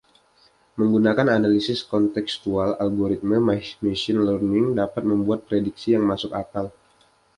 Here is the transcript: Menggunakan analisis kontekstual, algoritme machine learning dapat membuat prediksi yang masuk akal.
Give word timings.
Menggunakan 0.81 1.27
analisis 1.37 1.79
kontekstual, 1.91 2.69
algoritme 2.83 3.37
machine 3.89 4.17
learning 4.27 4.65
dapat 4.81 5.03
membuat 5.11 5.39
prediksi 5.49 5.87
yang 5.95 6.05
masuk 6.11 6.31
akal. 6.43 6.65